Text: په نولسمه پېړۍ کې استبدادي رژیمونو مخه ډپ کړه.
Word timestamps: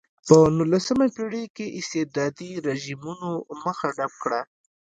په 0.27 0.37
نولسمه 0.57 1.05
پېړۍ 1.15 1.45
کې 1.55 1.75
استبدادي 1.79 2.51
رژیمونو 2.67 3.29
مخه 3.63 3.87
ډپ 3.97 4.13
کړه. 4.23 4.41